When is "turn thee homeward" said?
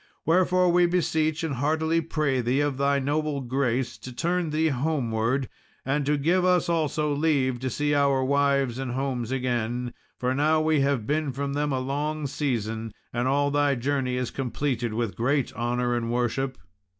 4.11-5.47